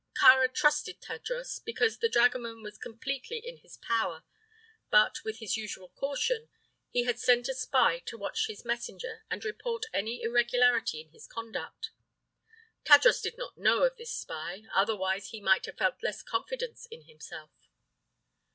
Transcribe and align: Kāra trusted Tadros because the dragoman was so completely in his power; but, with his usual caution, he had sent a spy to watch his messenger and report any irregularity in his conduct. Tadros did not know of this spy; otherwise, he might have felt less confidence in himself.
Kāra 0.19 0.51
trusted 0.51 0.99
Tadros 0.99 1.63
because 1.63 1.99
the 1.99 2.09
dragoman 2.09 2.63
was 2.63 2.73
so 2.73 2.79
completely 2.81 3.37
in 3.37 3.57
his 3.57 3.77
power; 3.77 4.23
but, 4.89 5.23
with 5.23 5.37
his 5.37 5.57
usual 5.57 5.89
caution, 5.89 6.49
he 6.89 7.03
had 7.03 7.19
sent 7.19 7.47
a 7.47 7.53
spy 7.53 7.99
to 8.07 8.17
watch 8.17 8.47
his 8.47 8.65
messenger 8.65 9.23
and 9.29 9.45
report 9.45 9.85
any 9.93 10.23
irregularity 10.23 11.01
in 11.01 11.09
his 11.11 11.27
conduct. 11.27 11.91
Tadros 12.83 13.21
did 13.21 13.37
not 13.37 13.59
know 13.59 13.83
of 13.83 13.95
this 13.97 14.11
spy; 14.11 14.63
otherwise, 14.73 15.27
he 15.27 15.39
might 15.39 15.67
have 15.67 15.77
felt 15.77 16.01
less 16.01 16.23
confidence 16.23 16.87
in 16.89 17.03
himself. 17.03 17.51